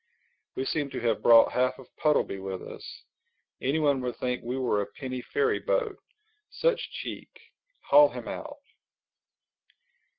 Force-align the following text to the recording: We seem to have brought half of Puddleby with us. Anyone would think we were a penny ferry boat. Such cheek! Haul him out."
We 0.55 0.65
seem 0.65 0.89
to 0.93 0.99
have 1.01 1.21
brought 1.21 1.51
half 1.51 1.77
of 1.77 1.95
Puddleby 1.97 2.39
with 2.39 2.63
us. 2.63 3.03
Anyone 3.61 4.01
would 4.01 4.15
think 4.17 4.41
we 4.43 4.57
were 4.57 4.81
a 4.81 4.87
penny 4.87 5.21
ferry 5.21 5.59
boat. 5.59 5.97
Such 6.49 6.89
cheek! 6.89 7.29
Haul 7.81 8.09
him 8.09 8.27
out." 8.27 8.57